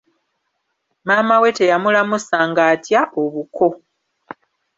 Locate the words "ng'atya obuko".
2.49-3.67